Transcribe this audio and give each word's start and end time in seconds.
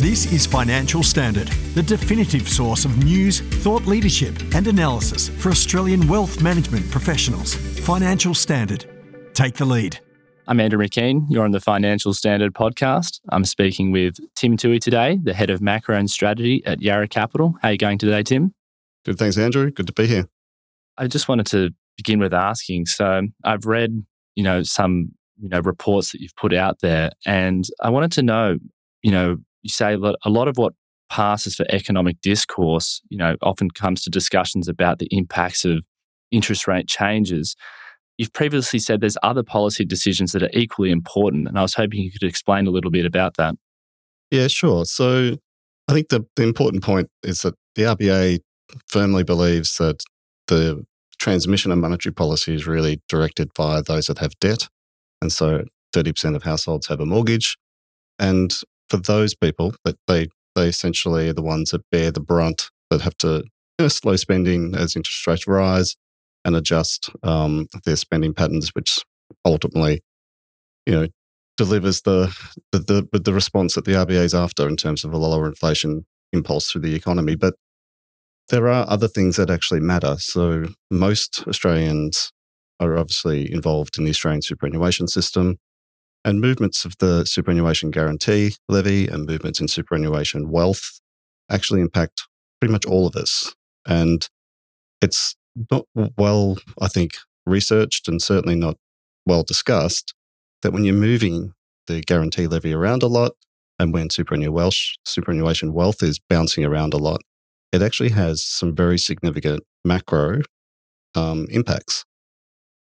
This 0.00 0.32
is 0.32 0.46
Financial 0.46 1.02
Standard, 1.02 1.48
the 1.74 1.82
definitive 1.82 2.48
source 2.48 2.84
of 2.84 3.04
news, 3.04 3.40
thought 3.40 3.84
leadership, 3.84 4.32
and 4.54 4.68
analysis 4.68 5.28
for 5.28 5.48
Australian 5.48 6.06
wealth 6.06 6.40
management 6.40 6.88
professionals. 6.88 7.56
Financial 7.80 8.32
Standard. 8.32 8.84
Take 9.34 9.56
the 9.56 9.64
lead. 9.64 9.98
I'm 10.46 10.60
Andrew 10.60 10.78
McKean. 10.78 11.26
You're 11.28 11.42
on 11.42 11.50
the 11.50 11.58
Financial 11.58 12.14
Standard 12.14 12.54
podcast. 12.54 13.18
I'm 13.30 13.44
speaking 13.44 13.90
with 13.90 14.18
Tim 14.36 14.56
Toohey 14.56 14.80
today, 14.80 15.18
the 15.20 15.34
head 15.34 15.50
of 15.50 15.60
macro 15.60 15.96
and 15.96 16.08
strategy 16.08 16.62
at 16.64 16.80
Yarra 16.80 17.08
Capital. 17.08 17.56
How 17.60 17.70
are 17.70 17.72
you 17.72 17.78
going 17.78 17.98
today, 17.98 18.22
Tim? 18.22 18.54
Good, 19.04 19.18
thanks, 19.18 19.36
Andrew. 19.36 19.72
Good 19.72 19.88
to 19.88 19.92
be 19.92 20.06
here. 20.06 20.28
I 20.96 21.08
just 21.08 21.26
wanted 21.26 21.46
to 21.46 21.70
begin 21.96 22.20
with 22.20 22.32
asking. 22.32 22.86
So 22.86 23.22
I've 23.42 23.66
read, 23.66 24.06
you 24.36 24.44
know, 24.44 24.62
some 24.62 25.10
you 25.42 25.48
know 25.48 25.58
reports 25.58 26.12
that 26.12 26.20
you've 26.20 26.36
put 26.36 26.54
out 26.54 26.82
there, 26.82 27.10
and 27.26 27.66
I 27.82 27.90
wanted 27.90 28.12
to 28.12 28.22
know, 28.22 28.58
you 29.02 29.10
know, 29.10 29.38
you 29.62 29.70
say 29.70 29.96
that 29.96 30.16
a 30.24 30.30
lot 30.30 30.48
of 30.48 30.56
what 30.56 30.74
passes 31.10 31.54
for 31.54 31.66
economic 31.70 32.20
discourse, 32.20 33.00
you 33.08 33.16
know, 33.16 33.36
often 33.42 33.70
comes 33.70 34.02
to 34.02 34.10
discussions 34.10 34.68
about 34.68 34.98
the 34.98 35.08
impacts 35.10 35.64
of 35.64 35.78
interest 36.30 36.66
rate 36.66 36.86
changes. 36.86 37.56
You've 38.18 38.32
previously 38.32 38.78
said 38.78 39.00
there's 39.00 39.16
other 39.22 39.42
policy 39.42 39.84
decisions 39.84 40.32
that 40.32 40.42
are 40.42 40.50
equally 40.52 40.90
important, 40.90 41.48
and 41.48 41.58
I 41.58 41.62
was 41.62 41.74
hoping 41.74 42.00
you 42.00 42.10
could 42.10 42.24
explain 42.24 42.66
a 42.66 42.70
little 42.70 42.90
bit 42.90 43.06
about 43.06 43.36
that. 43.36 43.54
Yeah, 44.30 44.48
sure. 44.48 44.84
So 44.84 45.36
I 45.88 45.92
think 45.92 46.08
the, 46.08 46.26
the 46.36 46.42
important 46.42 46.82
point 46.82 47.08
is 47.22 47.42
that 47.42 47.54
the 47.74 47.82
RBA 47.84 48.40
firmly 48.88 49.24
believes 49.24 49.76
that 49.76 50.02
the 50.48 50.84
transmission 51.18 51.72
of 51.72 51.78
monetary 51.78 52.12
policy 52.12 52.54
is 52.54 52.66
really 52.66 53.00
directed 53.08 53.50
by 53.56 53.80
those 53.80 54.06
that 54.06 54.18
have 54.18 54.38
debt. 54.40 54.68
And 55.20 55.32
so 55.32 55.64
30% 55.94 56.36
of 56.36 56.42
households 56.42 56.86
have 56.88 57.00
a 57.00 57.06
mortgage. 57.06 57.56
And 58.18 58.52
for 58.88 58.98
those 58.98 59.34
people, 59.34 59.74
that 59.84 59.96
they, 60.06 60.28
they 60.54 60.68
essentially 60.68 61.28
are 61.28 61.34
the 61.34 61.42
ones 61.42 61.70
that 61.70 61.88
bear 61.90 62.10
the 62.10 62.20
brunt 62.20 62.70
that 62.90 63.02
have 63.02 63.16
to 63.18 63.44
you 63.78 63.84
know, 63.84 63.88
slow 63.88 64.16
spending 64.16 64.74
as 64.74 64.96
interest 64.96 65.26
rates 65.26 65.46
rise 65.46 65.96
and 66.44 66.56
adjust 66.56 67.10
um, 67.22 67.66
their 67.84 67.96
spending 67.96 68.34
patterns, 68.34 68.70
which 68.74 69.02
ultimately, 69.44 70.00
you 70.86 70.94
know, 70.94 71.06
delivers 71.56 72.02
the, 72.02 72.34
the 72.72 72.78
the 73.12 73.18
the 73.18 73.32
response 73.32 73.74
that 73.74 73.84
the 73.84 73.92
RBA 73.92 74.22
is 74.24 74.34
after 74.34 74.68
in 74.68 74.76
terms 74.76 75.04
of 75.04 75.12
a 75.12 75.16
lower 75.16 75.46
inflation 75.46 76.06
impulse 76.32 76.70
through 76.70 76.82
the 76.82 76.94
economy. 76.94 77.34
But 77.34 77.54
there 78.48 78.68
are 78.68 78.88
other 78.88 79.08
things 79.08 79.36
that 79.36 79.50
actually 79.50 79.80
matter. 79.80 80.16
So 80.18 80.68
most 80.90 81.44
Australians 81.46 82.32
are 82.80 82.96
obviously 82.96 83.52
involved 83.52 83.98
in 83.98 84.04
the 84.04 84.10
Australian 84.10 84.42
superannuation 84.42 85.08
system. 85.08 85.58
And 86.28 86.42
movements 86.42 86.84
of 86.84 86.98
the 86.98 87.24
superannuation 87.24 87.90
guarantee 87.90 88.56
levy 88.68 89.08
and 89.08 89.24
movements 89.24 89.60
in 89.60 89.66
superannuation 89.66 90.50
wealth 90.50 91.00
actually 91.50 91.80
impact 91.80 92.28
pretty 92.60 92.70
much 92.70 92.84
all 92.84 93.06
of 93.06 93.16
us. 93.16 93.54
And 93.86 94.28
it's 95.00 95.36
not 95.70 95.86
well, 96.18 96.58
I 96.82 96.88
think, 96.88 97.12
researched 97.46 98.08
and 98.08 98.20
certainly 98.20 98.56
not 98.56 98.76
well 99.24 99.42
discussed 99.42 100.12
that 100.60 100.70
when 100.70 100.84
you're 100.84 100.92
moving 100.92 101.54
the 101.86 102.02
guarantee 102.02 102.46
levy 102.46 102.74
around 102.74 103.02
a 103.02 103.06
lot 103.06 103.32
and 103.78 103.94
when 103.94 104.10
superannuation 104.10 105.72
wealth 105.72 106.02
is 106.02 106.20
bouncing 106.28 106.62
around 106.62 106.92
a 106.92 106.98
lot, 106.98 107.22
it 107.72 107.80
actually 107.80 108.10
has 108.10 108.44
some 108.44 108.76
very 108.76 108.98
significant 108.98 109.62
macro 109.82 110.42
um, 111.14 111.46
impacts. 111.48 112.04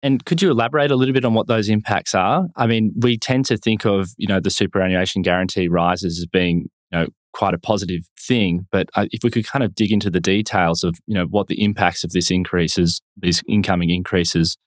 And 0.04 0.26
could 0.26 0.42
you 0.42 0.50
elaborate 0.50 0.92
a 0.92 0.96
little 0.96 1.14
bit 1.14 1.26
on 1.26 1.34
what 1.34 1.48
those 1.48 1.70
impacts 1.70 2.16
are? 2.16 2.48
I 2.56 2.66
mean, 2.66 2.92
we 2.98 3.18
tend 3.18 3.46
to 3.46 3.58
think 3.58 3.86
of 3.86 4.10
you 4.18 4.28
know 4.28 4.40
the 4.40 4.50
superannuation 4.50 5.22
guarantee 5.22 5.68
rises 5.68 6.20
as 6.20 6.26
being 6.26 6.70
you 6.92 7.00
know 7.00 7.08
quite 7.34 7.54
a 7.54 7.60
positive 7.60 8.02
thing, 8.20 8.68
but 8.72 8.90
uh, 8.96 9.06
if 9.12 9.24
we 9.24 9.30
could 9.30 9.48
kind 9.48 9.64
of 9.64 9.74
dig 9.74 9.92
into 9.92 10.10
the 10.10 10.20
details 10.20 10.84
of 10.84 10.98
you 11.06 11.16
know 11.16 11.26
what 11.26 11.48
the 11.48 11.64
impacts 11.64 12.04
of 12.04 12.12
this 12.12 12.32
increases, 12.32 13.02
these 13.18 13.44
incoming 13.48 13.90
increases, 13.90 14.58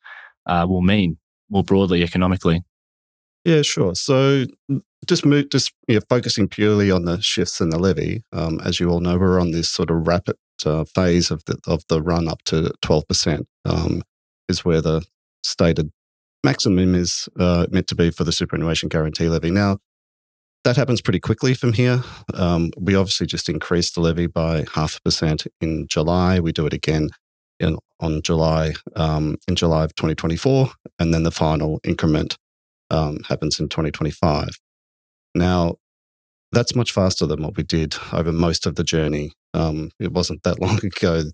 uh, 0.47 0.67
will 0.69 0.83
mean 0.83 1.19
more 1.51 1.65
broadly 1.65 2.03
economically. 2.03 2.63
Yeah, 3.45 3.63
sure. 3.63 3.95
So 3.95 4.47
just 5.07 5.27
move, 5.27 5.51
just 5.51 5.73
you 5.89 5.97
know, 5.97 6.01
focusing 6.09 6.49
purely 6.49 6.91
on 6.91 7.05
the 7.05 7.21
shifts 7.21 7.61
in 7.61 7.71
the 7.71 7.79
levy. 7.79 8.23
Um, 8.33 8.61
as 8.65 8.81
you 8.81 8.89
all 8.89 9.01
know, 9.01 9.19
we're 9.19 9.41
on 9.41 9.51
this 9.51 9.69
sort 9.69 9.91
of 9.91 10.07
rapid 10.07 10.37
uh, 10.65 10.85
phase 10.85 11.31
of 11.31 11.45
the 11.45 11.59
of 11.67 11.83
the 11.89 12.01
run 12.01 12.29
up 12.29 12.43
to 12.45 12.73
twelve 12.81 13.07
percent. 13.09 13.47
Um, 13.65 14.03
is 14.49 14.65
where 14.65 14.81
the 14.81 15.03
stated 15.45 15.91
maximum 16.43 16.95
is 16.95 17.29
uh, 17.39 17.67
meant 17.71 17.87
to 17.89 17.95
be 17.95 18.11
for 18.11 18.25
the 18.25 18.33
superannuation 18.33 18.89
guarantee 18.89 19.29
levy. 19.29 19.51
Now, 19.51 19.79
that 20.65 20.77
happens 20.77 21.03
pretty 21.03 21.21
quickly 21.21 21.55
from 21.55 21.75
here. 21.75 22.03
Um, 22.33 22.71
we 22.79 22.95
obviously 22.95 23.27
just 23.27 23.49
increased 23.49 23.95
the 23.95 24.01
levy 24.01 24.27
by 24.27 24.65
half 24.73 24.97
a 24.97 25.01
percent 25.03 25.47
in 25.61 25.87
July. 25.89 26.41
We 26.41 26.53
do 26.53 26.67
it 26.67 26.73
again 26.73 27.11
in, 27.61 27.79
on 28.01 28.23
July 28.23 28.75
um, 28.97 29.37
in 29.47 29.57
July 29.57 29.85
of 29.85 29.95
2024, 29.95 30.71
and 30.99 31.13
then 31.13 31.23
the 31.23 31.31
final 31.31 31.81
increment 31.85 32.37
um, 32.91 33.19
happens 33.29 33.61
in 33.61 33.69
2025. 33.69 34.51
Now, 35.35 35.77
that's 36.53 36.75
much 36.75 36.93
faster 36.93 37.27
than 37.27 37.43
what 37.43 37.57
we 37.57 37.63
did 37.63 37.97
over 38.13 38.33
most 38.33 38.67
of 38.67 38.77
the 38.77 38.85
journey. 38.85 39.33
Um, 39.53 39.91
it 39.99 40.13
wasn't 40.13 40.43
that 40.45 40.61
long 40.63 40.79
ago 40.85 41.25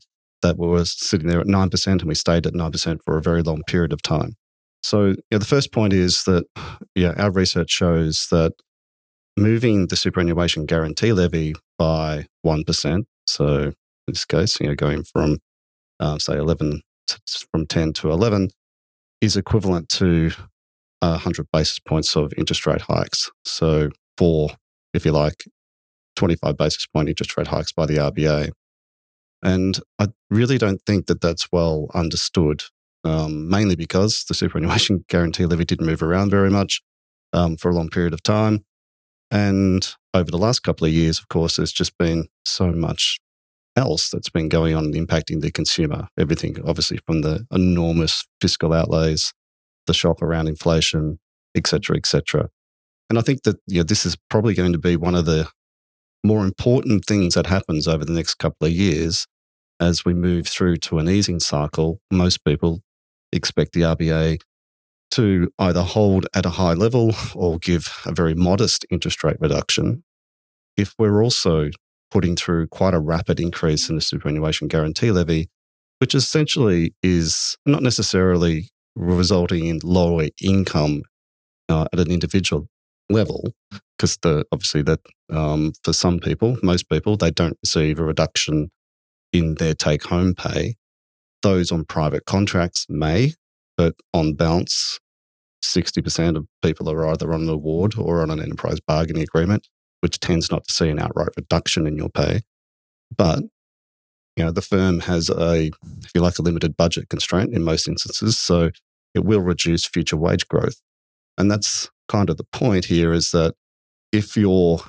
that 0.43 0.59
we 0.59 0.67
were 0.67 0.85
sitting 0.85 1.29
there 1.29 1.41
at 1.41 1.47
9% 1.47 1.87
and 1.87 2.03
we 2.03 2.15
stayed 2.15 2.47
at 2.47 2.55
9% 2.55 2.99
for 3.05 3.17
a 3.17 3.23
very 3.23 3.43
long 3.43 3.63
period 3.67 3.93
of 3.93 4.03
time. 4.03 4.37
So, 4.83 5.15
the 5.31 5.45
first 5.45 5.73
point 5.73 5.93
is 5.93 6.25
that 6.25 6.45
yeah, 6.95 7.13
our 7.19 7.31
research 7.31 7.71
shows 7.71 8.29
that 8.31 8.53
moving 9.37 9.89
the 9.89 9.97
superannuation 9.97 10.67
guarantee 10.67 11.13
levy 11.13 11.55
by 11.79 12.27
1%, 12.47 13.05
so 13.27 13.57
in 13.57 13.75
this 14.07 14.25
case, 14.25 14.59
you 14.61 14.69
know, 14.69 14.75
going 14.75 15.05
from, 15.05 15.39
uh, 15.99 16.19
say, 16.19 16.37
11 16.37 16.83
to, 17.09 17.21
from 17.53 17.67
10 17.67 17.93
to 17.95 18.11
11, 18.11 18.49
is 19.21 19.37
equivalent 19.37 19.89
to 19.91 20.31
100 21.01 21.47
basis 21.53 21.79
points 21.79 22.17
of 22.17 22.33
interest 22.37 22.67
rate 22.67 22.83
hikes. 22.83 23.31
So, 23.45 23.91
for, 24.17 24.51
if 24.95 25.05
you 25.05 25.13
like, 25.13 25.45
25 26.17 26.57
basis 26.57 26.87
point 26.87 27.09
interest 27.09 27.37
rate 27.37 27.47
hikes 27.49 27.73
by 27.73 27.87
the 27.87 27.97
RBA. 27.97 28.51
And 29.43 29.79
I 29.99 30.09
really 30.29 30.59
don't 30.59 30.83
think 30.87 31.07
that 31.07 31.21
that's 31.21 31.51
well 31.51 31.89
understood, 31.95 32.65
um, 33.05 33.49
mainly 33.49 33.77
because 33.77 34.25
the 34.29 34.35
superannuation 34.35 35.05
guarantee 35.09 35.47
levy 35.47 35.65
didn't 35.65 35.87
move 35.87 36.03
around 36.03 36.31
very 36.31 36.51
much 36.51 36.83
um, 37.33 37.57
for 37.57 37.71
a 37.71 37.75
long 37.75 37.89
period 37.89 38.13
of 38.13 38.23
time. 38.23 38.65
And 39.31 39.89
over 40.13 40.31
the 40.31 40.39
last 40.39 40.61
couple 40.61 40.87
of 40.87 40.93
years, 40.93 41.19
of 41.19 41.29
course, 41.29 41.57
there's 41.57 41.73
just 41.73 41.97
been 41.99 42.27
so 42.45 42.73
much 42.73 43.19
else 43.77 44.11
that's 44.11 44.29
been 44.29 44.49
going 44.49 44.75
on 44.75 44.87
and 44.87 44.95
impacting 44.95 45.41
the 45.41 45.53
consumer. 45.53 46.09
Everything, 46.19 46.57
obviously, 46.67 46.99
from 47.07 47.23
the 47.23 47.47
enormous 47.53 48.25
fiscal 48.41 48.73
outlays, 48.73 49.33
the 49.87 49.95
shock 49.95 50.21
around 50.21 50.49
inflation, 50.49 51.21
et 51.55 51.67
cetera, 51.67 51.97
et 51.97 52.07
cetera. 52.07 52.49
And 53.09 53.19
I 53.19 53.23
think 53.23 53.45
that 53.45 53.57
you 53.67 53.79
know, 53.79 53.85
this 53.85 54.05
is 54.05 54.17
probably 54.29 54.55
going 54.55 54.73
to 54.73 54.79
be 54.79 54.97
one 54.97 55.15
of 55.15 55.27
the 55.27 55.49
more 56.25 56.45
important 56.45 57.05
things 57.07 57.35
that 57.35 57.47
happens 57.47 57.89
over 57.89 58.05
the 58.05 58.13
next 58.13 58.35
couple 58.35 58.67
of 58.67 58.73
years 58.73 59.27
as 59.81 60.05
we 60.05 60.15
move 60.15 60.47
through 60.47 60.77
to 60.77 60.99
an 60.99 61.09
easing 61.09 61.41
cycle. 61.41 62.01
Most 62.11 62.45
people 62.45 62.83
expect 63.33 63.73
the 63.73 63.81
RBA 63.81 64.41
to 65.13 65.51
either 65.59 65.83
hold 65.83 66.27
at 66.35 66.47
a 66.47 66.51
high 66.51 66.75
level 66.75 67.13
or 67.35 67.59
give 67.59 67.89
a 68.07 68.13
very 68.13 68.35
modest 68.35 68.87
interest 68.91 69.25
rate 69.25 69.39
reduction. 69.41 70.05
If 70.77 70.95
we're 70.99 71.23
also 71.23 71.71
putting 72.11 72.37
through 72.37 72.69
quite 72.69 72.95
a 72.95 73.01
rapid 73.01 73.41
increase 73.41 73.89
in 73.89 73.97
the 73.97 74.01
superannuation 74.01 74.69
guarantee 74.69 75.11
levy, 75.11 75.49
which 75.99 76.15
essentially 76.15 76.95
is 77.03 77.57
not 77.67 77.83
necessarily 77.83 78.69
resulting 78.97 79.67
in 79.67 79.81
lower 79.83 80.29
income 80.43 81.03
uh, 81.69 81.87
at 81.93 82.01
an 82.01 82.11
individual 82.11 82.69
level, 83.09 83.53
because 83.97 84.19
obviously 84.53 84.83
that 84.83 85.01
um, 85.31 85.73
for 85.85 85.93
some 85.93 86.19
people, 86.19 86.57
most 86.63 86.89
people, 86.89 87.17
they 87.17 87.31
don't 87.31 87.59
receive 87.63 87.99
a 87.99 88.05
reduction 88.05 88.71
in 89.33 89.55
their 89.57 89.75
take 89.75 90.05
home 90.05 90.35
pay. 90.35 90.77
Those 91.43 91.73
on 91.73 91.85
private 91.85 92.27
contracts 92.27 92.87
may, 92.89 93.33
but 93.77 93.95
on 94.13 94.35
balance, 94.35 94.99
60% 95.65 96.37
of 96.37 96.47
people 96.63 96.91
are 96.91 97.07
either 97.07 97.33
on 97.33 97.43
an 97.43 97.49
award 97.49 97.95
or 97.97 98.23
on 98.23 98.31
an 98.31 98.41
enterprise 98.41 98.81
bargaining 98.81 99.23
agreement, 99.23 99.69
which 100.01 100.21
tends 100.21 100.51
not 100.51 100.65
to 100.67 100.73
see 100.73 100.89
an 100.89 100.99
outright 100.99 101.31
reduction 101.37 101.87
in 101.87 101.97
your 101.97 102.11
pay. 102.11 102.41
But 103.17 103.45
you 104.37 104.45
know, 104.45 104.53
the 104.53 104.63
firm 104.63 105.01
has 105.01 105.29
a, 105.29 105.71
if 106.03 106.11
you 106.15 106.21
like, 106.21 106.39
a 106.39 106.43
limited 106.43 106.77
budget 106.77 107.09
constraint 107.09 107.53
in 107.53 107.63
most 107.63 107.89
instances. 107.89 108.39
So 108.39 108.71
it 109.15 109.25
will 109.25 109.41
reduce 109.41 109.87
future 109.87 110.17
wage 110.17 110.47
growth. 110.49 110.81
And 111.37 111.51
that's 111.51 111.91
kind 112.09 112.31
of 112.31 112.37
the 112.37 112.47
point 112.53 112.87
here 112.87 113.13
is 113.13 113.33
that 113.33 113.55
if 114.13 114.37
you're 114.37 114.81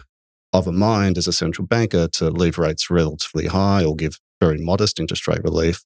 of 0.54 0.68
a 0.68 0.72
mind 0.72 1.18
as 1.18 1.28
a 1.28 1.34
central 1.34 1.66
banker 1.66 2.08
to 2.08 2.30
leave 2.30 2.58
rates 2.58 2.90
relatively 2.90 3.48
high 3.48 3.84
or 3.84 3.96
give 3.96 4.20
very 4.42 4.58
modest 4.58 5.00
interest 5.00 5.28
rate 5.28 5.44
relief, 5.44 5.84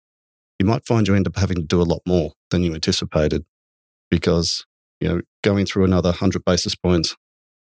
you 0.59 0.65
might 0.65 0.85
find 0.85 1.07
you 1.07 1.13
end 1.13 1.27
up 1.27 1.35
having 1.35 1.57
to 1.57 1.63
do 1.63 1.81
a 1.81 1.83
lot 1.83 2.01
more 2.07 2.31
than 2.49 2.63
you 2.63 2.73
anticipated 2.73 3.45
because, 4.09 4.65
you 4.99 5.07
know, 5.07 5.21
going 5.43 5.65
through 5.65 5.83
another 5.83 6.09
100 6.09 6.43
basis 6.45 6.73
points 6.73 7.15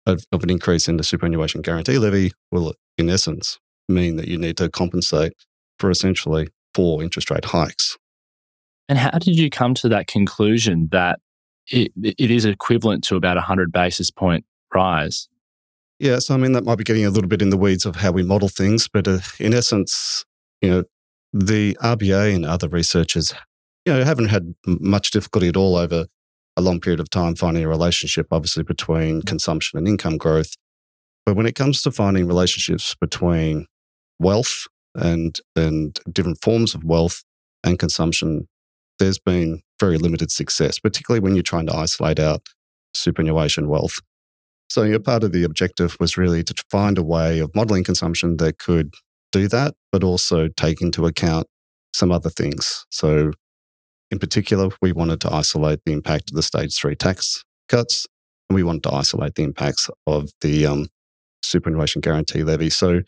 of, 0.04 0.24
of 0.32 0.42
an 0.42 0.50
increase 0.50 0.88
in 0.88 0.96
the 0.96 1.04
superannuation 1.04 1.62
guarantee 1.62 1.98
levy 1.98 2.32
will, 2.50 2.74
in 2.98 3.08
essence, 3.08 3.58
mean 3.88 4.16
that 4.16 4.28
you 4.28 4.36
need 4.36 4.56
to 4.56 4.68
compensate 4.68 5.32
for 5.78 5.90
essentially 5.90 6.48
four 6.74 7.02
interest 7.02 7.30
rate 7.30 7.46
hikes. 7.46 7.96
And 8.88 8.98
how 8.98 9.18
did 9.18 9.38
you 9.38 9.48
come 9.48 9.74
to 9.74 9.88
that 9.90 10.08
conclusion 10.08 10.88
that 10.90 11.20
it, 11.68 11.92
it 12.02 12.30
is 12.30 12.44
equivalent 12.44 13.04
to 13.04 13.16
about 13.16 13.36
a 13.36 13.40
100 13.40 13.72
basis 13.72 14.10
point 14.10 14.44
rise? 14.74 15.28
Yeah, 16.00 16.18
so 16.18 16.34
I 16.34 16.36
mean, 16.36 16.52
that 16.52 16.64
might 16.64 16.78
be 16.78 16.84
getting 16.84 17.06
a 17.06 17.10
little 17.10 17.28
bit 17.28 17.42
in 17.42 17.50
the 17.50 17.56
weeds 17.56 17.86
of 17.86 17.96
how 17.96 18.10
we 18.10 18.24
model 18.24 18.48
things, 18.48 18.88
but 18.88 19.06
uh, 19.06 19.20
in 19.38 19.54
essence, 19.54 20.24
you 20.62 20.70
know, 20.70 20.84
the 21.32 21.76
RBA 21.82 22.34
and 22.34 22.46
other 22.46 22.68
researchers, 22.68 23.34
you 23.84 23.92
know, 23.92 24.04
haven't 24.04 24.28
had 24.28 24.54
much 24.66 25.10
difficulty 25.10 25.48
at 25.48 25.56
all 25.56 25.76
over 25.76 26.06
a 26.56 26.62
long 26.62 26.80
period 26.80 27.00
of 27.00 27.10
time 27.10 27.34
finding 27.34 27.64
a 27.64 27.68
relationship, 27.68 28.28
obviously, 28.30 28.62
between 28.62 29.20
mm. 29.20 29.26
consumption 29.26 29.78
and 29.78 29.88
income 29.88 30.16
growth. 30.16 30.54
But 31.26 31.36
when 31.36 31.46
it 31.46 31.54
comes 31.54 31.82
to 31.82 31.90
finding 31.90 32.26
relationships 32.26 32.94
between 33.00 33.66
wealth 34.18 34.66
and 34.94 35.38
and 35.56 35.98
different 36.10 36.42
forms 36.42 36.74
of 36.74 36.84
wealth 36.84 37.24
and 37.64 37.78
consumption, 37.78 38.48
there's 38.98 39.18
been 39.18 39.62
very 39.80 39.98
limited 39.98 40.30
success, 40.30 40.78
particularly 40.78 41.20
when 41.20 41.34
you're 41.34 41.42
trying 41.42 41.66
to 41.66 41.74
isolate 41.74 42.18
out 42.18 42.42
superannuation 42.94 43.68
wealth. 43.68 44.00
So, 44.68 44.98
part 44.98 45.24
of 45.24 45.32
the 45.32 45.44
objective 45.44 45.96
was 45.98 46.16
really 46.16 46.42
to 46.44 46.54
find 46.70 46.98
a 46.98 47.02
way 47.02 47.38
of 47.38 47.54
modeling 47.54 47.84
consumption 47.84 48.36
that 48.38 48.58
could 48.58 48.94
do 49.32 49.48
that, 49.48 49.74
but 49.90 50.04
also 50.04 50.48
take 50.48 50.80
into 50.80 51.06
account 51.06 51.46
some 51.94 52.12
other 52.12 52.30
things. 52.30 52.86
So, 52.90 53.32
in 54.10 54.18
particular, 54.18 54.68
we 54.80 54.92
wanted 54.92 55.20
to 55.22 55.32
isolate 55.32 55.80
the 55.84 55.92
impact 55.92 56.30
of 56.30 56.36
the 56.36 56.42
stage 56.42 56.76
three 56.76 56.94
tax 56.94 57.42
cuts, 57.68 58.06
and 58.48 58.54
we 58.54 58.62
wanted 58.62 58.84
to 58.84 58.92
isolate 58.92 59.34
the 59.34 59.42
impacts 59.42 59.90
of 60.06 60.30
the 60.42 60.66
um, 60.66 60.86
superannuation 61.42 62.00
guarantee 62.00 62.42
levy. 62.42 62.70
So, 62.70 63.00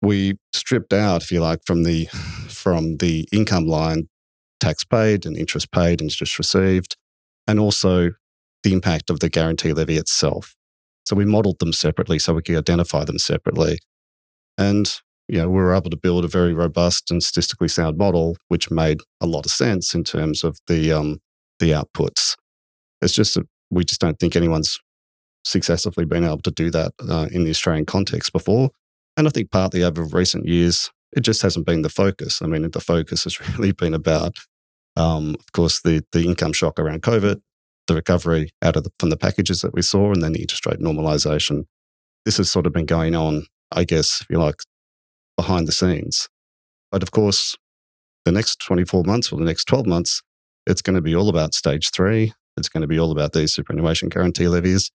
we 0.00 0.34
stripped 0.52 0.92
out, 0.92 1.22
if 1.22 1.30
you 1.32 1.40
like, 1.40 1.60
from 1.64 1.84
the 1.84 2.06
from 2.48 2.98
the 2.98 3.26
income 3.32 3.66
line, 3.66 4.08
tax 4.60 4.84
paid 4.84 5.26
and 5.26 5.36
interest 5.36 5.72
paid 5.72 6.00
and 6.00 6.10
interest 6.10 6.38
received, 6.38 6.96
and 7.46 7.58
also 7.58 8.10
the 8.62 8.72
impact 8.72 9.10
of 9.10 9.20
the 9.20 9.28
guarantee 9.28 9.72
levy 9.72 9.96
itself. 9.96 10.54
So 11.04 11.16
we 11.16 11.24
modeled 11.24 11.58
them 11.58 11.72
separately 11.72 12.18
so 12.18 12.34
we 12.34 12.42
could 12.42 12.56
identify 12.56 13.04
them 13.04 13.18
separately. 13.18 13.78
And 14.56 14.92
you 15.32 15.38
know, 15.38 15.48
we 15.48 15.62
were 15.62 15.74
able 15.74 15.88
to 15.88 15.96
build 15.96 16.26
a 16.26 16.28
very 16.28 16.52
robust 16.52 17.10
and 17.10 17.22
statistically 17.22 17.66
sound 17.66 17.96
model, 17.96 18.36
which 18.48 18.70
made 18.70 19.00
a 19.18 19.26
lot 19.26 19.46
of 19.46 19.50
sense 19.50 19.94
in 19.94 20.04
terms 20.04 20.44
of 20.44 20.58
the 20.66 20.92
um, 20.92 21.20
the 21.58 21.70
outputs. 21.70 22.36
It's 23.00 23.14
just 23.14 23.34
that 23.36 23.48
we 23.70 23.82
just 23.82 23.98
don't 23.98 24.18
think 24.18 24.36
anyone's 24.36 24.78
successfully 25.42 26.04
been 26.04 26.24
able 26.24 26.42
to 26.42 26.50
do 26.50 26.70
that 26.72 26.92
uh, 27.08 27.28
in 27.32 27.44
the 27.44 27.50
Australian 27.50 27.86
context 27.86 28.30
before. 28.34 28.68
And 29.16 29.26
I 29.26 29.30
think 29.30 29.50
partly 29.50 29.82
over 29.82 30.04
recent 30.04 30.46
years, 30.46 30.90
it 31.16 31.22
just 31.22 31.40
hasn't 31.40 31.64
been 31.64 31.80
the 31.80 31.88
focus. 31.88 32.42
I 32.42 32.46
mean, 32.46 32.70
the 32.70 32.78
focus 32.78 33.24
has 33.24 33.40
really 33.56 33.72
been 33.72 33.94
about, 33.94 34.36
um, 34.96 35.36
of 35.40 35.50
course, 35.52 35.80
the 35.80 36.04
the 36.12 36.26
income 36.26 36.52
shock 36.52 36.78
around 36.78 37.00
COVID, 37.00 37.40
the 37.86 37.94
recovery 37.94 38.50
out 38.60 38.76
of 38.76 38.84
the, 38.84 38.90
from 39.00 39.08
the 39.08 39.16
packages 39.16 39.62
that 39.62 39.72
we 39.72 39.80
saw, 39.80 40.12
and 40.12 40.22
then 40.22 40.34
the 40.34 40.42
interest 40.42 40.66
rate 40.66 40.80
normalisation. 40.80 41.64
This 42.26 42.36
has 42.36 42.50
sort 42.50 42.66
of 42.66 42.74
been 42.74 42.84
going 42.84 43.14
on, 43.14 43.46
I 43.72 43.84
guess, 43.84 44.20
if 44.20 44.26
you 44.28 44.38
like, 44.38 44.56
behind 45.36 45.66
the 45.66 45.72
scenes. 45.72 46.28
But 46.90 47.02
of 47.02 47.10
course, 47.10 47.56
the 48.24 48.32
next 48.32 48.60
24 48.60 49.04
months 49.04 49.32
or 49.32 49.38
the 49.38 49.44
next 49.44 49.64
12 49.64 49.86
months, 49.86 50.22
it's 50.66 50.82
going 50.82 50.96
to 50.96 51.02
be 51.02 51.14
all 51.14 51.28
about 51.28 51.54
stage 51.54 51.90
three. 51.90 52.32
It's 52.56 52.68
going 52.68 52.82
to 52.82 52.86
be 52.86 52.98
all 52.98 53.10
about 53.10 53.32
these 53.32 53.52
superannuation 53.52 54.08
guarantee 54.08 54.48
levies 54.48 54.90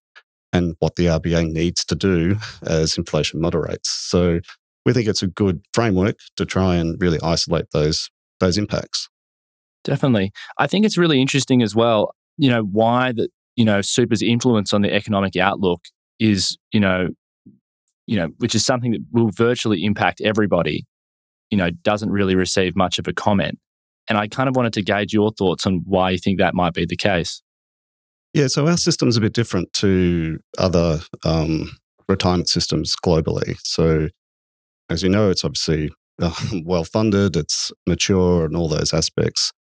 and 0.52 0.76
what 0.78 0.96
the 0.96 1.06
RBA 1.06 1.50
needs 1.50 1.84
to 1.86 1.94
do 1.94 2.36
as 2.62 2.96
inflation 2.96 3.40
moderates. 3.40 3.90
So 3.90 4.40
we 4.86 4.92
think 4.92 5.08
it's 5.08 5.22
a 5.22 5.26
good 5.26 5.60
framework 5.74 6.16
to 6.36 6.46
try 6.46 6.76
and 6.76 7.00
really 7.00 7.18
isolate 7.22 7.66
those 7.72 8.08
those 8.40 8.56
impacts. 8.56 9.08
Definitely. 9.82 10.30
I 10.58 10.68
think 10.68 10.86
it's 10.86 10.96
really 10.96 11.20
interesting 11.20 11.60
as 11.60 11.74
well 11.74 12.14
you 12.38 12.48
know, 12.48 12.62
why 12.62 13.12
that, 13.12 13.28
you 13.56 13.64
know, 13.64 13.82
super's 13.82 14.22
influence 14.22 14.72
on 14.72 14.80
the 14.80 14.94
economic 14.94 15.36
outlook 15.36 15.84
is, 16.18 16.56
you 16.72 16.80
know, 16.80 17.08
you 18.08 18.16
know, 18.16 18.28
which 18.38 18.54
is 18.54 18.64
something 18.64 18.92
that 18.92 19.04
will 19.12 19.30
virtually 19.30 19.84
impact 19.84 20.22
everybody, 20.22 20.86
you 21.50 21.58
know, 21.58 21.70
doesn't 21.82 22.10
really 22.10 22.34
receive 22.34 22.74
much 22.74 22.98
of 22.98 23.06
a 23.06 23.12
comment. 23.12 23.58
And 24.08 24.16
I 24.16 24.26
kind 24.28 24.48
of 24.48 24.56
wanted 24.56 24.72
to 24.72 24.82
gauge 24.82 25.12
your 25.12 25.30
thoughts 25.30 25.66
on 25.66 25.82
why 25.84 26.10
you 26.10 26.18
think 26.18 26.38
that 26.38 26.54
might 26.54 26.72
be 26.72 26.86
the 26.86 26.96
case. 26.96 27.42
Yeah, 28.32 28.46
so 28.46 28.66
our 28.66 28.78
system's 28.78 29.18
a 29.18 29.20
bit 29.20 29.34
different 29.34 29.74
to 29.74 30.38
other 30.56 31.00
um, 31.26 31.76
retirement 32.08 32.48
systems 32.48 32.96
globally. 32.96 33.58
So, 33.62 34.08
as 34.88 35.02
you 35.02 35.10
know, 35.10 35.28
it's 35.28 35.44
obviously 35.44 35.90
uh, 36.20 36.34
well 36.64 36.84
funded, 36.84 37.36
it's 37.36 37.72
mature, 37.86 38.46
and 38.46 38.56
all 38.56 38.68
those 38.68 38.94
aspects. 38.94 39.52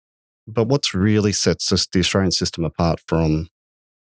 But 0.47 0.69
what's 0.69 0.93
really 0.93 1.33
sets 1.33 1.69
us, 1.73 1.85
the 1.91 1.99
Australian 1.99 2.31
system 2.31 2.63
apart 2.63 3.01
from 3.07 3.49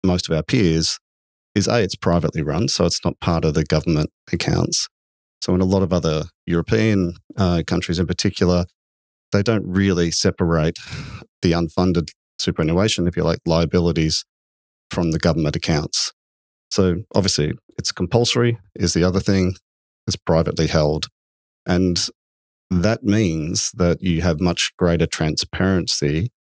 most 0.05 0.29
of 0.29 0.37
our 0.37 0.45
peers 0.45 1.01
is 1.57 1.67
A, 1.67 1.83
it's 1.83 1.97
privately 1.97 2.43
run, 2.43 2.69
so 2.69 2.85
it's 2.85 3.05
not 3.05 3.19
part 3.21 3.45
of 3.45 3.55
the 3.55 3.65
government 3.65 4.11
accounts. 4.33 4.89
So, 5.41 5.55
in 5.55 5.61
a 5.61 5.65
lot 5.65 5.83
of 5.83 5.93
other 5.93 6.25
European 6.47 7.15
uh, 7.37 7.63
countries 7.67 7.99
in 7.99 8.07
particular, 8.07 8.67
they 9.33 9.43
don't 9.43 9.67
really 9.67 10.11
separate 10.11 10.79
the 11.43 11.53
unfunded 11.53 12.11
superannuation, 12.39 13.09
if 13.09 13.17
you 13.17 13.25
like, 13.25 13.39
liabilities 13.47 14.25
from 14.91 15.11
the 15.11 15.19
government 15.19 15.57
accounts. 15.57 16.13
So, 16.71 16.97
obviously, 17.15 17.55
it's 17.79 17.91
compulsory, 17.91 18.59
is 18.75 18.93
the 18.93 19.05
other 19.05 19.21
thing, 19.21 19.55
it's 20.07 20.17
privately 20.17 20.67
held. 20.67 21.07
And 21.67 22.07
that 22.71 23.03
means 23.03 23.71
that 23.75 24.03
you 24.03 24.23
have 24.23 24.41
much 24.41 24.73
greater 24.77 25.07
transparency 25.07 26.31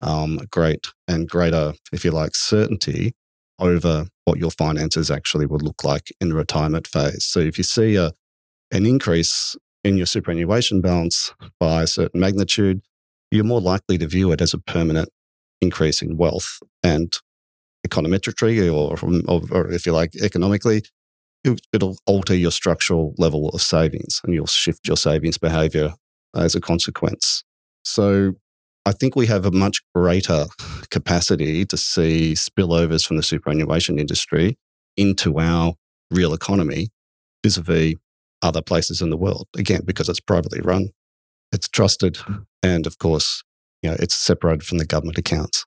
um, 0.00 0.38
great 0.50 0.86
and 1.06 1.28
greater, 1.28 1.72
if 1.92 2.04
you 2.04 2.10
like, 2.10 2.34
certainty 2.34 3.14
over 3.58 4.06
what 4.24 4.38
your 4.38 4.50
finances 4.50 5.10
actually 5.10 5.46
would 5.46 5.62
look 5.62 5.84
like 5.84 6.12
in 6.20 6.28
the 6.28 6.34
retirement 6.34 6.86
phase. 6.86 7.24
So 7.24 7.40
if 7.40 7.58
you 7.58 7.64
see 7.64 7.96
a, 7.96 8.12
an 8.70 8.86
increase 8.86 9.56
in 9.84 9.96
your 9.96 10.06
superannuation 10.06 10.80
balance 10.80 11.32
by 11.58 11.82
a 11.82 11.86
certain 11.86 12.20
magnitude, 12.20 12.82
you're 13.30 13.44
more 13.44 13.60
likely 13.60 13.98
to 13.98 14.06
view 14.06 14.32
it 14.32 14.40
as 14.40 14.54
a 14.54 14.58
permanent 14.58 15.08
increase 15.60 16.02
in 16.02 16.16
wealth 16.16 16.58
and 16.82 17.18
econometrically 17.86 18.72
or, 18.72 18.96
or, 19.02 19.42
or 19.50 19.70
if 19.70 19.86
you 19.86 19.92
like, 19.92 20.14
economically, 20.16 20.82
it'll 21.72 21.96
alter 22.06 22.34
your 22.34 22.50
structural 22.50 23.14
level 23.18 23.48
of 23.50 23.62
savings 23.62 24.20
and 24.24 24.34
you'll 24.34 24.46
shift 24.46 24.86
your 24.86 24.96
savings 24.96 25.38
behavior 25.38 25.94
as 26.34 26.54
a 26.54 26.60
consequence. 26.60 27.44
So 27.84 28.34
I 28.88 28.92
think 28.92 29.14
we 29.14 29.26
have 29.26 29.44
a 29.44 29.50
much 29.50 29.82
greater 29.94 30.46
capacity 30.90 31.66
to 31.66 31.76
see 31.76 32.32
spillovers 32.32 33.06
from 33.06 33.18
the 33.18 33.22
superannuation 33.22 33.98
industry 33.98 34.56
into 34.96 35.38
our 35.38 35.74
real 36.10 36.32
economy 36.32 36.88
vis 37.42 37.58
a 37.58 37.60
vis 37.60 37.96
other 38.40 38.62
places 38.62 39.02
in 39.02 39.10
the 39.10 39.18
world. 39.18 39.46
Again, 39.58 39.82
because 39.84 40.08
it's 40.08 40.20
privately 40.20 40.62
run, 40.62 40.88
it's 41.52 41.68
trusted, 41.68 42.16
and 42.62 42.86
of 42.86 42.96
course, 42.96 43.42
you 43.82 43.90
know, 43.90 43.96
it's 44.00 44.14
separated 44.14 44.62
from 44.62 44.78
the 44.78 44.86
government 44.86 45.18
accounts. 45.18 45.66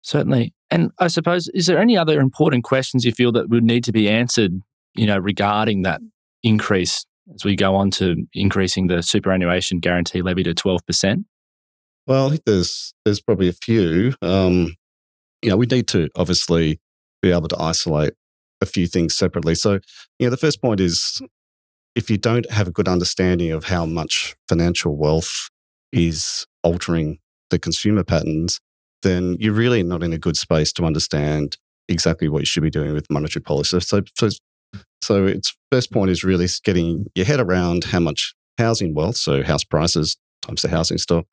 Certainly. 0.00 0.54
And 0.70 0.90
I 0.98 1.08
suppose, 1.08 1.50
is 1.52 1.66
there 1.66 1.78
any 1.78 1.98
other 1.98 2.18
important 2.18 2.64
questions 2.64 3.04
you 3.04 3.12
feel 3.12 3.32
that 3.32 3.50
would 3.50 3.64
need 3.64 3.84
to 3.84 3.92
be 3.92 4.08
answered, 4.08 4.52
you 4.94 5.06
know, 5.06 5.18
regarding 5.18 5.82
that 5.82 6.00
increase 6.42 7.04
as 7.34 7.44
we 7.44 7.56
go 7.56 7.74
on 7.76 7.90
to 7.90 8.16
increasing 8.32 8.86
the 8.86 9.02
superannuation 9.02 9.80
guarantee 9.80 10.22
levy 10.22 10.44
to 10.44 10.54
12%? 10.54 11.24
Well, 12.08 12.26
I 12.26 12.30
think 12.30 12.44
there's 12.46 12.94
there's 13.04 13.20
probably 13.20 13.48
a 13.48 13.52
few. 13.52 14.14
Um, 14.22 14.74
you 15.42 15.50
know, 15.50 15.58
we 15.58 15.66
need 15.66 15.86
to 15.88 16.08
obviously 16.16 16.80
be 17.22 17.30
able 17.30 17.48
to 17.48 17.60
isolate 17.60 18.14
a 18.62 18.66
few 18.66 18.86
things 18.86 19.14
separately. 19.14 19.54
So, 19.54 19.74
you 20.18 20.26
know, 20.26 20.30
the 20.30 20.38
first 20.38 20.62
point 20.62 20.80
is 20.80 21.20
if 21.94 22.10
you 22.10 22.16
don't 22.16 22.50
have 22.50 22.66
a 22.66 22.72
good 22.72 22.88
understanding 22.88 23.52
of 23.52 23.64
how 23.64 23.84
much 23.84 24.34
financial 24.48 24.96
wealth 24.96 25.50
is 25.92 26.46
altering 26.62 27.18
the 27.50 27.58
consumer 27.58 28.04
patterns, 28.04 28.58
then 29.02 29.36
you're 29.38 29.52
really 29.52 29.82
not 29.82 30.02
in 30.02 30.14
a 30.14 30.18
good 30.18 30.36
space 30.36 30.72
to 30.74 30.84
understand 30.84 31.58
exactly 31.90 32.28
what 32.28 32.40
you 32.40 32.46
should 32.46 32.62
be 32.62 32.70
doing 32.70 32.94
with 32.94 33.10
monetary 33.10 33.42
policy. 33.42 33.80
So, 33.80 34.00
so, 34.16 34.30
so 35.02 35.26
its 35.26 35.54
first 35.70 35.92
point 35.92 36.10
is 36.10 36.24
really 36.24 36.48
getting 36.64 37.06
your 37.14 37.26
head 37.26 37.40
around 37.40 37.84
how 37.84 38.00
much 38.00 38.34
housing 38.56 38.94
wealth, 38.94 39.16
so 39.16 39.42
house 39.42 39.64
prices 39.64 40.16
times 40.42 40.62
the 40.62 40.68
housing 40.68 40.98
stock, 40.98 41.26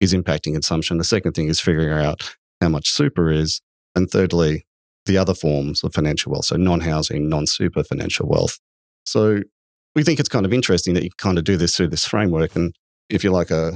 is 0.00 0.14
impacting 0.14 0.52
consumption. 0.52 0.98
The 0.98 1.04
second 1.04 1.32
thing 1.32 1.48
is 1.48 1.60
figuring 1.60 1.90
out 1.90 2.34
how 2.60 2.68
much 2.68 2.90
super 2.90 3.30
is. 3.30 3.60
And 3.94 4.10
thirdly, 4.10 4.66
the 5.06 5.18
other 5.18 5.34
forms 5.34 5.82
of 5.82 5.94
financial 5.94 6.32
wealth, 6.32 6.46
so 6.46 6.56
non 6.56 6.80
housing, 6.80 7.28
non 7.28 7.46
super 7.46 7.82
financial 7.82 8.28
wealth. 8.28 8.58
So 9.04 9.42
we 9.96 10.04
think 10.04 10.20
it's 10.20 10.28
kind 10.28 10.46
of 10.46 10.52
interesting 10.52 10.94
that 10.94 11.02
you 11.02 11.10
kind 11.18 11.38
of 11.38 11.44
do 11.44 11.56
this 11.56 11.76
through 11.76 11.88
this 11.88 12.06
framework. 12.06 12.54
And 12.54 12.74
if 13.08 13.24
you 13.24 13.30
like 13.30 13.50
a, 13.50 13.72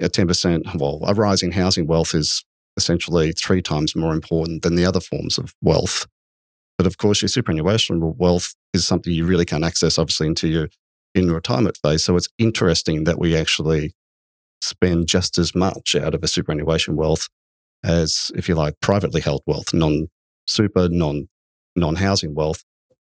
a 0.00 0.08
10%, 0.08 0.78
well, 0.78 1.00
a 1.06 1.14
rising 1.14 1.52
housing 1.52 1.86
wealth 1.86 2.14
is 2.14 2.44
essentially 2.76 3.32
three 3.32 3.62
times 3.62 3.96
more 3.96 4.12
important 4.12 4.62
than 4.62 4.76
the 4.76 4.84
other 4.84 5.00
forms 5.00 5.38
of 5.38 5.54
wealth. 5.62 6.06
But 6.76 6.86
of 6.86 6.98
course, 6.98 7.22
your 7.22 7.30
superannuation 7.30 8.16
wealth 8.18 8.54
is 8.74 8.86
something 8.86 9.12
you 9.12 9.24
really 9.24 9.46
can't 9.46 9.64
access, 9.64 9.98
obviously, 9.98 10.26
until 10.26 10.50
you're 10.50 10.68
in 11.14 11.30
retirement 11.32 11.78
phase. 11.82 12.04
So 12.04 12.16
it's 12.16 12.28
interesting 12.38 13.04
that 13.04 13.18
we 13.18 13.34
actually 13.34 13.94
spend 14.66 15.08
just 15.08 15.38
as 15.38 15.54
much 15.54 15.94
out 15.94 16.14
of 16.14 16.22
a 16.22 16.28
superannuation 16.28 16.96
wealth 16.96 17.28
as, 17.84 18.30
if 18.34 18.48
you 18.48 18.54
like, 18.54 18.74
privately 18.80 19.20
held 19.20 19.42
wealth, 19.46 19.72
non 19.72 20.08
super, 20.46 20.88
non 20.88 21.28
non 21.74 21.96
housing 21.96 22.34
wealth. 22.34 22.64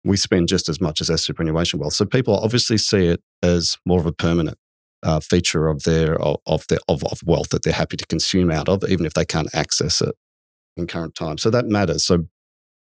We 0.05 0.17
spend 0.17 0.49
just 0.49 0.69
as 0.69 0.81
much 0.81 1.01
as 1.01 1.11
our 1.11 1.19
superannuation 1.19 1.81
wealth. 1.81 1.95
So 1.95 2.05
people 2.05 2.39
obviously 2.39 2.79
see 2.79 3.07
it 3.07 3.21
as 3.43 3.77
more 3.85 3.99
of 3.99 4.07
a 4.07 4.13
permanent 4.13 4.57
uh, 5.03 5.21
feature 5.21 5.69
of 5.69 5.83
their 5.83 6.21
of 6.21 6.67
their 6.69 6.79
of, 6.89 7.05
of 7.05 7.21
wealth 7.25 7.51
that 7.51 7.63
they're 7.63 7.73
happy 7.73 7.97
to 7.97 8.07
consume 8.07 8.51
out 8.51 8.69
of, 8.69 8.85
even 8.89 9.07
if 9.07 9.15
they 9.15 9.25
can't 9.25 9.55
access 9.55 10.01
it 10.01 10.15
in 10.77 10.87
current 10.87 11.15
times. 11.15 11.43
So 11.43 11.51
that 11.51 11.67
matters. 11.67 12.05
So 12.05 12.27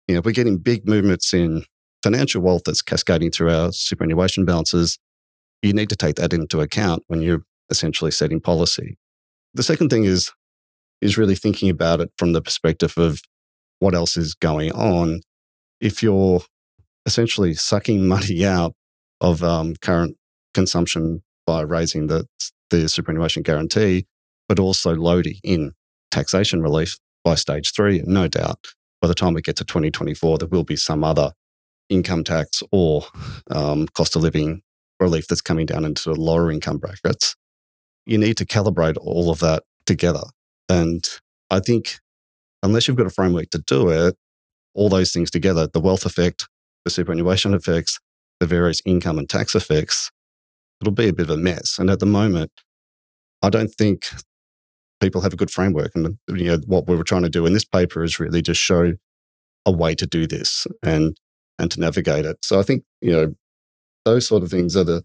you 0.07 0.15
know, 0.15 0.21
we're 0.24 0.31
getting 0.31 0.57
big 0.57 0.88
movements 0.88 1.33
in 1.33 1.63
financial 2.05 2.41
wealth 2.41 2.62
that's 2.65 2.83
cascading 2.83 3.31
through 3.31 3.51
our 3.51 3.71
superannuation 3.71 4.45
balances, 4.45 5.00
you 5.63 5.74
need 5.74 5.89
to 5.89 5.95
take 5.95 6.15
that 6.17 6.33
into 6.33 6.62
account 6.62 7.03
when 7.07 7.21
you're 7.21 7.41
essentially 7.69 8.12
setting 8.12 8.39
policy. 8.39 8.98
The 9.53 9.63
second 9.63 9.89
thing 9.89 10.03
is 10.03 10.31
is 11.01 11.17
really 11.17 11.36
thinking 11.36 11.69
about 11.69 12.00
it 12.01 12.12
from 12.17 12.34
the 12.34 12.41
perspective 12.41 12.93
of 12.98 13.19
what 13.79 13.93
else 13.93 14.17
is 14.17 14.34
going 14.34 14.72
on. 14.72 15.22
If 15.81 16.01
you're 16.01 16.41
essentially 17.05 17.53
sucking 17.53 18.07
money 18.15 18.45
out 18.45 18.74
of 19.22 19.43
um, 19.43 19.75
current 19.81 20.17
consumption 20.53 21.22
by 21.45 21.62
raising 21.62 22.07
the, 22.07 22.25
the 22.69 22.89
superannuation 22.89 23.43
guarantee, 23.43 24.07
but 24.48 24.60
also 24.60 24.95
loading 24.95 25.36
in 25.43 25.74
taxation 26.12 26.62
relief 26.62 26.98
by 27.24 27.36
stage 27.36 27.74
three, 27.75 28.01
no 28.05 28.27
doubt 28.27 28.65
by 29.01 29.07
the 29.07 29.15
time 29.15 29.34
we 29.34 29.41
get 29.41 29.55
to 29.57 29.65
2024, 29.65 30.39
there 30.39 30.48
will 30.48 30.63
be 30.63 30.75
some 30.75 31.03
other 31.03 31.31
income 31.89 32.24
tax 32.24 32.63
or 32.72 33.03
um, 33.51 33.88
cost 33.89 34.15
of 34.15 34.24
living 34.24 34.62
relief 35.00 35.27
that's 35.27 35.41
coming 35.41 35.65
down 35.65 35.86
into 35.86 36.12
lower 36.13 36.51
income 36.51 36.77
brackets. 36.77 37.36
You 38.05 38.17
need 38.17 38.38
to 38.38 38.45
calibrate 38.45 38.97
all 39.00 39.29
of 39.29 39.39
that 39.39 39.63
together. 39.85 40.24
And 40.69 41.03
I 41.50 41.59
think 41.59 42.00
unless 42.63 42.88
you've 42.88 42.97
got 42.97 43.07
a 43.07 43.12
framework 43.12 43.50
to 43.51 43.59
do 43.59 43.89
it, 43.89 44.15
all 44.74 44.89
those 44.89 45.12
things 45.12 45.31
together, 45.31 45.67
the 45.67 45.79
wealth 45.79 46.05
effect, 46.05 46.47
the 46.83 46.91
superannuation 46.91 47.53
effects, 47.53 48.00
the 48.39 48.45
various 48.45 48.81
income 48.85 49.17
and 49.17 49.29
tax 49.29 49.55
effects, 49.55 50.12
it'll 50.81 50.93
be 50.93 51.07
a 51.07 51.13
bit 51.13 51.29
of 51.29 51.38
a 51.38 51.38
mess. 51.38 51.77
And 51.79 51.89
at 51.89 52.00
the 52.00 52.05
moment, 52.05 52.51
I 53.41 53.50
don't 53.50 53.74
think 53.74 54.07
people 55.00 55.21
have 55.21 55.33
a 55.33 55.38
good 55.38 55.51
framework. 55.51 55.91
And 55.95 56.17
you 56.27 56.45
know, 56.45 56.57
what 56.65 56.88
we 56.88 56.95
were 56.95 57.03
trying 57.03 57.24
to 57.24 57.29
do 57.29 57.45
in 57.45 57.53
this 57.53 57.65
paper 57.65 58.03
is 58.03 58.19
really 58.19 58.41
just 58.41 58.62
show 58.62 58.93
a 59.65 59.71
way 59.71 59.95
to 59.95 60.05
do 60.05 60.27
this 60.27 60.67
and 60.83 61.17
and 61.57 61.71
to 61.71 61.79
navigate 61.79 62.25
it. 62.25 62.38
So 62.41 62.59
I 62.59 62.63
think 62.63 62.83
you 63.01 63.12
know 63.12 63.35
those 64.03 64.27
sort 64.27 64.43
of 64.43 64.50
things 64.50 64.75
are 64.75 64.83
the 64.83 65.03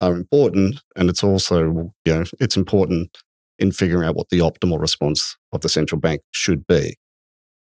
are 0.00 0.14
important, 0.14 0.80
and 0.96 1.08
it's 1.08 1.24
also 1.24 1.92
you 2.04 2.14
know 2.14 2.24
it's 2.40 2.56
important 2.56 3.18
in 3.58 3.72
figuring 3.72 4.06
out 4.06 4.14
what 4.14 4.28
the 4.30 4.38
optimal 4.38 4.80
response 4.80 5.36
of 5.52 5.60
the 5.62 5.68
central 5.68 6.00
bank 6.00 6.20
should 6.30 6.66
be. 6.66 6.96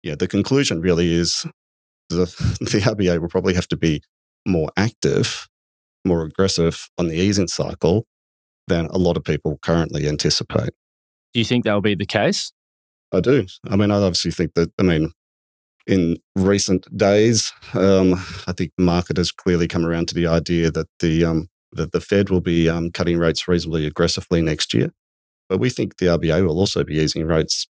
Yeah, 0.03 0.17
the 0.17 0.29
conclusion 0.29 0.81
really 0.81 1.13
is 1.13 1.47
the, 2.09 2.27
the 2.61 2.81
RBA 2.81 3.21
will 3.21 3.29
probably 3.29 3.55
have 3.55 3.69
to 3.69 3.77
be 3.77 4.03
more 4.47 4.71
active, 4.77 5.49
more 6.05 6.25
aggressive 6.25 6.89
on 6.99 7.09
the 7.09 7.17
easing 7.17 7.49
cycle 7.49 8.07
than 8.69 8.87
a 8.87 8.99
lot 8.99 9.17
of 9.17 9.25
people 9.25 9.59
currently 9.63 10.09
anticipate. 10.09 10.71
Do 11.33 11.41
you 11.41 11.45
think 11.45 11.65
that 11.65 11.75
will 11.75 11.81
be 11.81 11.95
the 11.95 12.07
case? 12.07 12.53
I 13.13 13.21
do. 13.21 13.47
I 13.69 13.77
mean, 13.77 13.91
I 13.91 13.97
obviously 13.97 14.33
think 14.33 14.55
that, 14.55 14.73
I 14.79 14.83
mean, 14.83 15.13
in 15.87 16.17
recent 16.35 16.87
days, 16.97 17.53
um, 17.75 18.15
I 18.47 18.53
think 18.53 18.73
the 18.77 18.85
market 18.85 19.17
has 19.19 19.31
clearly 19.31 19.69
come 19.69 19.85
around 19.85 20.09
to 20.09 20.15
the 20.15 20.27
idea 20.27 20.71
that 20.73 20.89
the, 20.99 21.25
um, 21.25 21.49
that 21.77 21.93
the 21.93 22.01
Fed 22.01 22.31
will 22.31 22.41
be 22.41 22.69
um, 22.69 22.91
cutting 22.91 23.19
rates 23.19 23.47
reasonably 23.49 23.87
aggressively 23.87 24.43
next 24.43 24.75
year. 24.75 24.91
But 25.49 25.59
we 25.59 25.71
think 25.71 25.97
the 25.97 26.07
RBA 26.07 26.45
will 26.47 26.59
also 26.59 26.83
be 26.85 26.97
easing 26.99 27.27
rates 27.27 27.69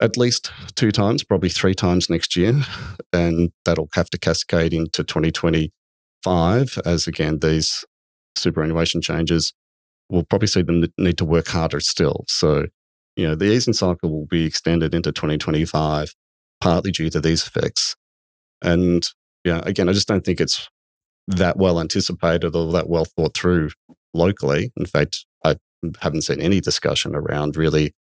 at 0.00 0.16
least 0.16 0.50
two 0.74 0.90
times, 0.90 1.22
probably 1.24 1.48
three 1.48 1.74
times 1.74 2.08
next 2.10 2.36
year. 2.36 2.54
And 3.12 3.50
that'll 3.64 3.88
have 3.94 4.08
to 4.10 4.18
cascade 4.18 4.72
into 4.72 5.02
2025 5.02 6.78
as, 6.86 7.08
again, 7.08 7.40
these 7.40 7.84
superannuation 8.36 9.00
changes 9.00 9.52
will 10.08 10.22
probably 10.22 10.46
see 10.46 10.62
them 10.62 10.84
need 10.96 11.18
to 11.18 11.24
work 11.24 11.48
harder 11.48 11.80
still. 11.80 12.24
So, 12.28 12.66
you 13.16 13.26
know, 13.26 13.34
the 13.34 13.46
easing 13.46 13.74
cycle 13.74 14.10
will 14.10 14.26
be 14.26 14.44
extended 14.44 14.94
into 14.94 15.10
2025, 15.10 16.14
partly 16.60 16.92
due 16.92 17.10
to 17.10 17.20
these 17.20 17.44
effects. 17.44 17.96
And, 18.62 19.04
yeah, 19.44 19.60
again, 19.64 19.88
I 19.88 19.92
just 19.92 20.06
don't 20.06 20.24
think 20.24 20.40
it's 20.40 20.68
that 21.36 21.56
well 21.56 21.80
anticipated 21.80 22.54
or 22.54 22.72
that 22.72 22.88
well 22.88 23.04
thought 23.04 23.34
through 23.34 23.70
locally. 24.12 24.72
In 24.76 24.86
fact, 24.86 25.24
I 25.44 25.56
haven't 26.00 26.22
seen 26.22 26.40
any 26.40 26.60
discussion 26.60 27.14
around 27.14 27.56
really 27.56 27.94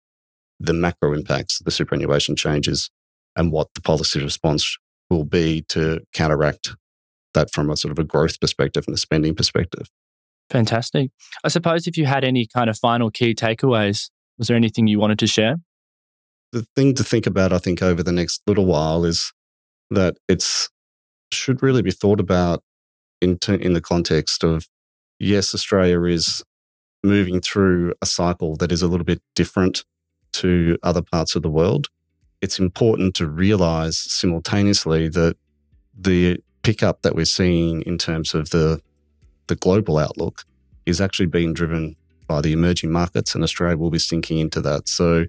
the 0.61 0.73
macro 0.73 1.13
impacts 1.13 1.61
of 1.61 1.65
the 1.65 1.71
superannuation 1.71 2.37
changes 2.37 2.91
and 3.37 3.53
what 3.53 3.69
the 3.75 3.81
policy 3.81 4.23
response 4.23 4.77
will 5.11 5.25
be 5.25 5.65
to 5.69 6.01
counteract 6.13 6.75
that 7.35 7.53
from 7.53 7.71
a 7.71 7.77
sort 7.77 7.93
of 7.93 7.99
a 7.99 8.05
growth 8.05 8.41
perspective 8.41 8.85
and 8.87 8.95
a 8.95 8.99
spending 8.99 9.35
perspective. 9.35 9.89
Fantastic. 10.51 11.11
I 11.45 11.49
suppose 11.49 11.87
if 11.87 11.97
you 11.97 12.07
had 12.07 12.25
any 12.25 12.47
kind 12.47 12.71
of 12.71 12.79
final 12.79 13.11
key 13.11 13.35
takeaways, 13.35 14.11
was 14.39 14.49
there 14.49 14.57
anything 14.57 14.87
you 14.87 14.99
wanted 14.99 15.19
to 15.21 15.27
share? 15.27 15.57
The 16.53 16.67
thing 16.75 16.95
to 16.95 17.05
think 17.05 17.27
about, 17.27 17.53
I 17.53 17.59
think, 17.59 17.83
over 17.83 18.03
the 18.03 18.13
next 18.13 18.41
little 18.47 18.65
while 18.65 19.05
is 19.05 19.33
that 19.91 20.17
it's 20.29 20.71
should 21.31 21.63
really 21.63 21.83
be 21.83 21.91
thought 21.91 22.21
about 22.21 22.63
in, 23.21 23.39
t- 23.39 23.55
in 23.55 23.73
the 23.73 23.81
context 23.81 24.45
of 24.45 24.69
yes, 25.19 25.55
Australia 25.55 26.03
is 26.05 26.43
moving 27.03 27.41
through 27.41 27.95
a 28.03 28.07
cycle 28.07 28.57
that 28.57 28.73
is 28.73 28.83
a 28.83 28.89
little 28.89 29.05
bit 29.05 29.23
different 29.35 29.85
to 30.33 30.77
other 30.83 31.03
parts 31.03 31.35
of 31.37 31.43
the 31.43 31.51
world. 31.51 31.89
It's 32.41 32.59
important 32.59 33.15
to 33.17 33.27
realize 33.27 33.99
simultaneously 33.99 35.09
that 35.09 35.37
the 35.99 36.39
pickup 36.63 37.03
that 37.03 37.15
we're 37.15 37.25
seeing 37.25 37.83
in 37.83 37.99
terms 37.99 38.35
of 38.35 38.51
the 38.51 38.81
the 39.49 39.57
global 39.57 39.99
outlook 39.99 40.45
is 40.87 41.01
actually 41.01 41.27
being 41.27 41.55
driven 41.55 41.97
by 42.27 42.41
the 42.41 42.53
emerging 42.53 42.93
markets, 42.93 43.35
and 43.35 43.43
Australia 43.43 43.77
will 43.77 43.91
be 43.91 43.99
sinking 43.99 44.39
into 44.39 44.61
that. 44.61 44.89
So, 44.89 45.25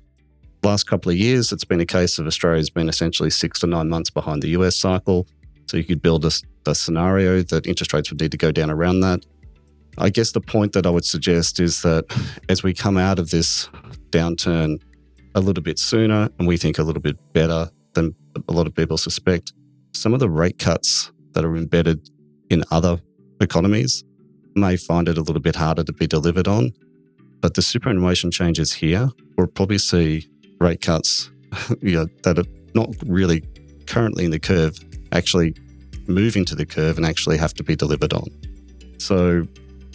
last 0.63 0.84
couple 0.84 1.10
of 1.10 1.17
years, 1.17 1.51
it's 1.51 1.63
been 1.63 1.79
a 1.79 1.86
case 1.86 2.19
of 2.19 2.27
Australia's 2.27 2.69
been 2.69 2.89
essentially 2.89 3.29
six 3.29 3.60
to 3.62 3.67
nine 3.67 3.89
months 3.89 4.10
behind 4.10 4.43
the 4.43 4.50
US 4.50 4.75
cycle. 4.75 5.25
So, 5.67 5.77
you 5.77 5.86
could 5.86 6.01
build 6.01 6.25
a, 6.25 6.31
a 6.70 6.76
scenario 6.76 7.42
that 7.44 7.68
interest 7.68 7.94
rates 7.94 8.10
would 8.10 8.22
need 8.22 8.32
to 8.32 8.38
go 8.38 8.52
down 8.52 8.70
around 8.70 9.02
that. 9.02 9.26
I 9.98 10.10
guess 10.10 10.32
the 10.32 10.42
point 10.42 10.74
that 10.74 10.86
I 10.86 10.90
would 10.90 11.06
suggest 11.06 11.60
is 11.60 11.82
that 11.82 12.06
as 12.48 12.64
we 12.64 12.74
come 12.74 12.98
out 12.98 13.20
of 13.20 13.32
this 13.32 13.68
downturn 14.12 14.82
a 15.36 15.42
little 15.42 15.64
bit 15.64 15.78
sooner, 15.78 16.30
and 16.40 16.48
we 16.48 16.58
think 16.58 16.80
a 16.80 16.84
little 16.84 17.02
bit 17.02 17.18
better 17.34 17.70
than 17.94 18.16
a 18.48 18.54
lot 18.54 18.68
of 18.68 18.76
people 18.76 18.98
suspect, 18.98 19.54
some 19.94 20.14
of 20.14 20.20
the 20.20 20.30
rate 20.30 20.60
cuts 20.60 21.12
that 21.34 21.44
are 21.44 21.56
embedded 21.56 22.10
in 22.50 22.64
other 22.72 23.00
economies 23.42 24.04
may 24.56 24.76
find 24.78 25.08
it 25.08 25.18
a 25.18 25.22
little 25.22 25.42
bit 25.42 25.56
harder 25.56 25.84
to 25.84 25.94
be 25.94 26.08
delivered 26.08 26.48
on. 26.48 26.72
But 27.42 27.54
the 27.54 27.62
superannuation 27.62 28.32
changes 28.32 28.74
here, 28.74 29.10
we'll 29.38 29.48
probably 29.48 29.78
see 29.78 30.28
rate 30.60 30.82
cuts 30.82 31.30
you 31.82 31.96
know, 31.96 32.06
that 32.24 32.40
are 32.40 32.46
not 32.74 32.94
really 33.06 33.44
currently 33.88 34.26
in 34.26 34.32
the 34.32 34.40
curve 34.40 34.78
actually 35.12 35.56
move 36.10 36.36
into 36.36 36.56
the 36.56 36.66
curve 36.66 36.98
and 36.98 37.06
actually 37.06 37.38
have 37.38 37.54
to 37.56 37.63
be 37.63 37.75
delivered 37.75 38.13
on. 38.13 38.28
So 38.98 39.48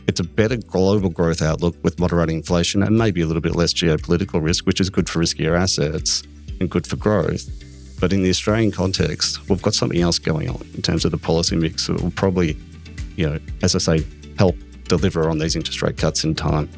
it's 0.06 0.21
a 0.21 0.25
better 0.25 0.56
global 0.56 1.09
growth 1.09 1.42
outlook 1.42 1.76
with 1.83 1.99
moderating 1.99 2.37
inflation 2.37 2.83
and 2.83 2.97
maybe 2.97 3.21
a 3.21 3.26
little 3.26 3.42
bit 3.42 3.54
less 3.56 3.73
geopolitical 3.73 4.42
risk, 4.42 4.66
which 4.66 4.80
is 4.80 4.90
good 4.90 5.09
for 5.09 5.21
riskier 5.21 5.59
assets 5.59 6.23
and 6.61 6.71
good 6.71 6.87
for 6.87 6.97
growth. 6.97 7.49
But 8.00 8.12
in 8.12 8.23
the 8.23 8.30
Australian 8.30 8.71
context, 8.71 9.49
we've 9.49 9.62
got 9.62 9.75
something 9.75 10.00
else 10.00 10.18
going 10.18 10.50
on 10.50 10.66
in 10.75 10.83
terms 10.83 11.04
of 11.04 11.11
the 11.11 11.18
policy 11.18 11.56
mix 11.56 11.87
that 11.87 12.02
will 12.02 12.11
probably, 12.11 12.56
you 13.16 13.28
know, 13.28 13.38
as 13.62 13.75
I 13.75 13.78
say, 13.78 14.06
help 14.38 14.56
deliver 14.88 15.28
on 15.28 15.38
these 15.38 15.56
interest 15.56 15.80
rate 15.80 15.97
cuts 15.97 16.25
in 16.25 16.35
time. 16.35 16.68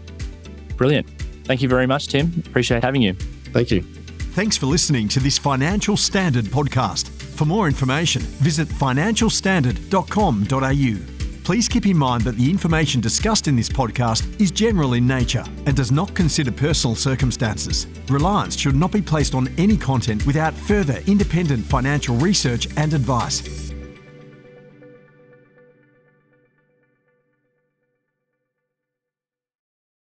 Brilliant. 0.77 1.09
Thank 1.45 1.63
you 1.63 1.69
very 1.69 1.87
much, 1.87 2.09
Tim. 2.09 2.33
Appreciate 2.47 2.85
having 2.85 3.03
you. 3.03 3.15
Thank 3.53 3.71
you. 3.71 3.83
Thanks 3.83 4.57
for 4.57 4.67
listening 4.67 5.09
to 5.09 5.21
this 5.21 5.39
Financial 5.39 5.97
Standard 5.97 6.45
podcast. 6.47 7.16
For 7.37 7.45
more 7.45 7.67
information, 7.67 8.23
visit 8.23 8.67
financialstandard.com.au. 8.67 11.43
Please 11.45 11.69
keep 11.69 11.87
in 11.87 11.97
mind 11.97 12.25
that 12.25 12.37
the 12.37 12.51
information 12.51 13.01
discussed 13.01 13.47
in 13.47 13.55
this 13.55 13.69
podcast 13.69 14.41
is 14.41 14.51
general 14.51 14.95
in 14.95 15.07
nature 15.07 15.45
and 15.67 15.77
does 15.77 15.93
not 15.93 16.13
consider 16.15 16.51
personal 16.51 16.97
circumstances. 16.97 17.87
Reliance 18.09 18.57
should 18.57 18.75
not 18.75 18.91
be 18.91 19.03
placed 19.03 19.35
on 19.35 19.49
any 19.59 19.77
content 19.77 20.27
without 20.27 20.55
further 20.55 21.01
independent 21.07 21.65
financial 21.65 22.17
research 22.17 22.67
and 22.79 22.95
advice. 22.95 23.66